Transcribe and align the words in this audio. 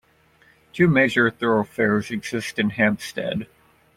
Two 0.73 0.87
major 0.87 1.29
thoroughfares 1.29 2.09
exist 2.09 2.57
in 2.57 2.71
Hampstead. 2.71 3.45